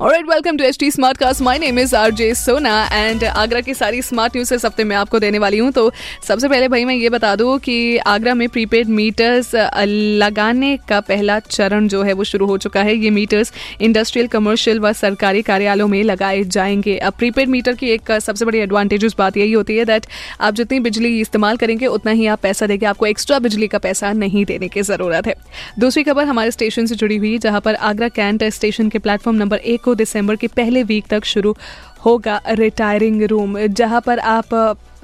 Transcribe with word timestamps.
Alright, 0.00 0.28
welcome 0.28 0.56
to 0.56 0.64
H 0.64 0.76
T 0.78 0.90
Smartcast 1.18 1.40
my 1.42 1.58
name 1.58 1.78
is 1.78 1.94
R 1.96 2.10
J 2.12 2.34
Sona 2.34 2.72
and 2.92 3.22
Agra 3.24 3.60
की 3.60 3.74
सारी 3.74 4.00
smart 4.02 4.34
news 4.36 4.52
इस 4.54 4.64
हफ़्ते 4.64 4.84
मैं 4.84 4.96
आपको 4.96 5.18
देने 5.18 5.38
वाली 5.38 5.58
हूँ। 5.58 5.70
तो 5.72 5.90
सबसे 6.24 6.48
पहले 6.48 6.66
भाई 6.68 6.84
मैं 6.84 6.94
ये 6.94 7.08
बता 7.10 7.34
दूँ 7.36 7.58
कि 7.58 7.96
आगरा 8.06 8.34
में 8.34 8.48
प्रीपेड 8.48 8.88
मीटर्स 8.88 9.50
लगाने 9.84 10.76
का 10.88 10.98
पहला 11.02 11.38
चरण 11.40 11.88
जो 11.88 12.02
है 12.02 12.12
वो 12.12 12.24
शुरू 12.24 12.46
हो 12.46 12.58
चुका 12.58 12.82
है। 12.82 12.96
ये 12.96 13.10
मीटर्स 13.10 13.52
इंडस्ट्रियल 13.80 14.28
कमर्शियल 14.28 14.80
व 14.80 14.92
सरकारी 14.92 15.42
कार्यालयों 15.42 15.88
में 15.88 16.02
लगाए 16.04 16.42
जाएँगे। 16.44 16.96
अब 16.98 17.12
प्रीपेड 17.18 17.48
मीटर 17.48 17.74
की 17.74 17.90
एक 17.90 18.12
सबसे 18.18 18.44
बड़ी 18.44 18.58
एडवांटेज 18.58 19.14
बात 19.18 19.36
यही 19.36 19.52
होती 19.52 19.76
है 19.76 19.84
दैट 19.84 20.06
आप 20.40 20.54
जितनी 20.54 20.80
बिजली 20.80 21.20
इस्तेमाल 21.20 21.56
करेंगे 21.56 21.86
उतना 21.86 22.12
ही 22.12 22.26
आप 22.26 22.40
पैसा 22.42 22.66
देंगे। 22.66 22.86
आपको 22.86 23.06
एक्स्ट्रा 23.06 23.38
बिजली 23.38 23.68
का 23.68 23.78
पैसा 23.78 24.12
नहीं 24.14 24.44
देने 24.44 24.68
की 24.68 24.82
ज़रूरत 24.82 25.26
है। 25.26 25.34
दूसरी 25.78 26.04
खबर 26.04 26.24
हमारे 26.26 26.50
स्टेशन 26.50 26.86
से 26.86 26.94
जुड़ी 26.94 27.16
हुई 27.16 27.36
जहाँ 27.38 27.60
पर 27.60 27.74
आगरा 27.74 28.08
कैंट 28.20 28.44
स्टेशन 28.52 28.88
के 28.88 28.98
प्लेटफॉर्म 28.98 29.38
नंबर 29.38 29.56
एक 29.56 29.84
को 29.86 29.94
दिसंबर 29.94 30.36
के 30.36 30.48
पहले 30.56 30.82
वीक 30.84 31.06
तक 31.10 31.24
शुरू 31.26 31.56
होगा 32.04 32.40
रिटायरिंग 32.50 33.22
रूम 33.30 33.58
जहाँ 33.80 34.00
पर 34.06 34.18
आप 34.30 34.54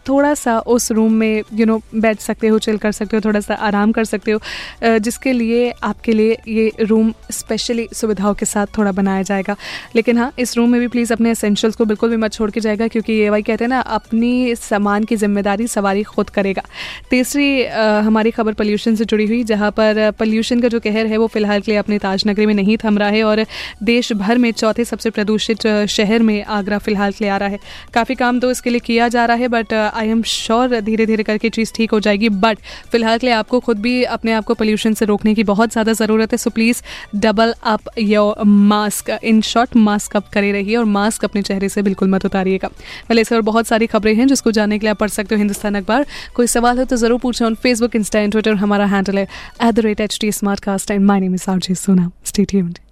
थोड़ा 0.09 0.33
सा 0.34 0.59
उस 0.69 0.91
रूम 0.92 1.12
में 1.12 1.42
यू 1.55 1.66
नो 1.66 1.80
बैठ 1.95 2.20
सकते 2.20 2.48
हो 2.48 2.59
चिल 2.59 2.79
कर 2.79 2.92
सकते 2.92 3.16
हो 3.16 3.20
थोड़ा 3.20 3.41
सा 3.41 3.55
आराम 3.62 3.92
कर 3.92 4.05
सकते 4.05 4.33
हो 4.33 4.98
जिसके 4.98 5.33
लिए 5.33 5.70
आपके 5.83 6.12
लिए 6.12 6.37
ये 6.48 6.70
रूम 6.80 7.12
स्पेशली 7.33 7.88
सुविधाओं 7.92 8.34
के 8.34 8.47
साथ 8.47 8.66
थोड़ा 8.78 8.92
बनाया 8.92 9.23
जाएगा। 9.23 9.56
लेकिन 9.97 10.19
हाँ 10.19 10.33
इस 10.38 10.56
रूम 10.56 10.70
में 10.70 10.80
भी 10.80 10.88
प्लीज़ 10.88 11.12
अपने 11.12 11.30
असेंशल्स 11.30 11.77
को 11.77 11.84
बिल्कुल 11.84 12.11
भी 12.11 12.16
मत 12.16 12.33
छोड़ 12.33 12.51
के 12.51 12.61
जाएगा, 12.61 12.88
क्योंकि 12.88 13.12
ये 13.12 13.30
भाई 13.30 13.42
कहते 13.42 13.65
हैं 13.65 13.69
ना, 13.69 13.80
अपनी 13.80 14.55
सामान 14.56 15.05
की 15.05 15.16
ज़िम्मेदारी 15.16 15.66
सवारी 15.69 16.03
खुद 16.05 16.30
करेगा। 16.30 16.62
तीसरी 17.11 17.64
हमारी 18.06 18.31
खबर 18.31 18.53
पोल्यूशन 18.55 18.94
से 18.97 19.05
जुड़ी 19.05 19.27
हुई, 19.27 19.42
जहाँ 19.44 19.70
पर 19.70 20.11
पोल्यूशन 20.19 20.61
का 20.61 20.69
जो 20.69 20.81
कहर 20.81 21.06
है, 21.06 21.16
वो 21.16 21.27
फ़िलहाल 21.28 21.61
के 21.61 21.70
लिए 21.70 21.78
अपने 21.78 21.98
ताजनगरी 21.98 22.47
में 22.47 22.55
नहीं 22.55 22.77
थम 22.77 22.98
रहा 22.98 23.09
है 23.09 23.22
और 23.25 23.44
देश 23.83 24.12
भर 24.14 24.39
में 24.39 24.50
चौथे 24.53 24.84
सबसे 24.84 25.11
प्रदूषित 25.11 25.66
शहर 25.91 26.22
में 26.22 26.42
आगरा 26.44 26.78
फ़िलहाल 26.78 27.12
के 27.12 27.25
लिए 27.25 27.31
आ 27.31 27.37
रहा 27.37 27.48
है। 27.48 27.59
काफ़ी 27.94 28.14
काम 28.14 28.41
तो 28.41 28.50
इसके 28.50 28.70
लिए 28.70 28.81
किया 28.81 29.09
जा 29.09 29.25
रहा 29.25 29.37
है 29.37 29.48
बट 29.48 29.72
आई 29.92 30.08
एम 30.08 30.22
श्योर 30.24 30.80
धीरे 30.80 31.06
धीरे 31.06 31.22
करके 31.22 31.50
चीज़ 31.50 31.72
ठीक 31.74 31.90
हो 31.92 32.00
जाएगी 32.00 32.28
बट 32.28 32.58
फ़िलहाल 32.92 33.18
के 33.18 33.26
लिए 33.26 33.34
आपको 33.34 33.60
खुद 33.60 33.78
भी 33.80 34.02
अपने 34.14 34.32
आप 34.32 34.44
को 34.44 34.54
पोल्यूशन 34.54 34.94
से 34.94 35.04
रोकने 35.04 35.34
की 35.34 35.44
बहुत 35.44 35.72
ज़्यादा 35.72 35.92
ज़रूरत 35.94 36.32
है 36.32 36.38
so 36.38 36.50
please 36.50 36.82
double 37.16 37.54
up 37.64 37.88
your 37.98 38.44
mask 38.46 39.10
in 39.22 39.40
short 39.42 39.76
mask 39.78 40.16
up 40.16 40.28
करे 40.32 40.52
रहिए 40.52 40.76
और 40.76 40.84
मास्क 40.92 41.24
अपने 41.24 41.42
चेहरे 41.42 41.68
से 41.68 41.82
बिल्कुल 41.82 42.08
मत 42.10 42.26
उतारिएगा। 42.26 42.68
पहले 42.68 43.20
इस 43.20 43.32
और 43.32 43.40
बहुत 43.42 43.66
सारी 43.66 43.86
खबरें 43.86 44.14
हैं, 44.14 44.26
जिसको 44.26 44.50
जानने 44.52 44.78
के 44.78 44.86
लिए 44.86 44.90
आप 44.90 44.98
पढ़ 44.98 45.10
सकते 45.10 45.34
हो 45.34 45.38
हिंदुस्तान 45.38 45.74
अखबार। 45.74 46.06
कोई 46.34 46.46
सवाल 46.48 46.78
हो 46.78 46.84
तो 46.84 46.96
ज़रूर 46.96 47.18
पूछें 47.20 47.44
on 47.46 47.54
Facebook 47.56 47.96
Insta 47.96 48.20
and 48.20 48.32
Twitter 48.32 48.54
हमारा 48.56 48.86
हैंडल 48.86 49.18
है 49.18 49.24
at 49.24 49.74
the 49.74 49.78
rate 49.80 50.00
H 50.00 50.18
T 50.20 50.32
smart 50.32 50.60
cast 50.60 50.90
and 50.90 51.04
my 51.06 51.36
R 51.48 51.58
J 51.58 51.74
Sona 51.76 52.10
stay 52.24 52.44
tuned 52.44 52.91